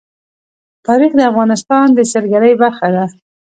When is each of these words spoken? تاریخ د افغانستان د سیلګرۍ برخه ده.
تاریخ 0.87 1.11
د 1.15 1.21
افغانستان 1.31 1.85
د 1.93 1.99
سیلګرۍ 2.11 2.53
برخه 2.61 2.87
ده. 2.95 3.05